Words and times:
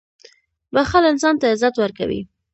•بښل 0.73 1.03
انسان 1.11 1.35
ته 1.41 1.45
عزت 1.53 1.75
ورکوي. 1.79 2.21